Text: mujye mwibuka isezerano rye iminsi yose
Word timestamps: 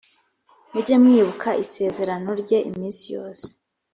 mujye 0.71 0.95
mwibuka 1.03 1.49
isezerano 1.63 2.29
rye 2.41 2.57
iminsi 2.69 3.03
yose 3.15 3.47